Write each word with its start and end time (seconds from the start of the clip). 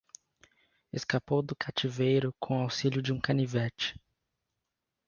Escapou 0.91 1.43
do 1.43 1.55
cativeiro 1.55 2.33
com 2.39 2.59
auxílio 2.63 3.03
de 3.03 3.13
um 3.13 3.21
canivete 3.21 3.93